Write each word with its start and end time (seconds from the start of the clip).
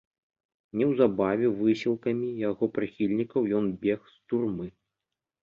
Неўзабаве 0.79 1.47
высілкамі 1.59 2.29
яго 2.49 2.71
прыхільнікаў 2.79 3.41
ён 3.61 3.65
бег 3.87 3.99
з 4.17 4.19
турмы. 4.33 4.67